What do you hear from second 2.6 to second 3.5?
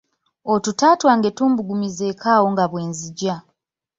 bwe nzija.